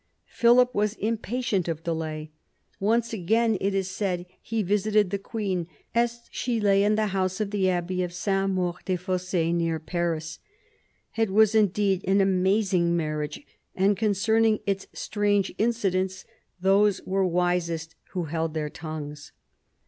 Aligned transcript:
Philip 0.29 0.73
was 0.73 0.97
im 0.99 1.19
patient 1.19 1.67
of 1.67 1.83
delay. 1.83 2.31
Once 2.79 3.13
again, 3.13 3.55
it 3.61 3.75
is 3.75 3.87
said, 3.87 4.25
he 4.41 4.63
visited 4.63 5.11
the 5.11 5.19
queen 5.19 5.67
as 5.93 6.21
she 6.31 6.59
lay 6.59 6.83
in 6.83 6.95
the 6.95 7.05
house 7.13 7.39
of 7.39 7.51
the 7.51 7.69
abbey 7.69 8.01
of 8.01 8.09
S. 8.09 8.25
Maur 8.49 8.77
des 8.83 8.97
Fosses, 8.97 9.53
near 9.53 9.77
Paris. 9.79 10.39
It 11.15 11.29
was 11.29 11.53
indeed 11.53 12.03
an 12.07 12.19
amazing 12.19 12.97
marriage, 12.97 13.45
and 13.75 13.95
concerning 13.95 14.61
its 14.65 14.87
strange 14.91 15.53
incidents, 15.59 16.25
those 16.59 17.03
were 17.05 17.23
wisest 17.27 17.93
who 18.13 18.23
held 18.23 18.55
their 18.55 18.71
tongues. 18.71 19.33